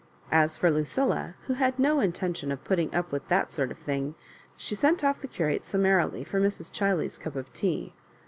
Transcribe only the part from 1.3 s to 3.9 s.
who had no intention of putting up with tliat sort of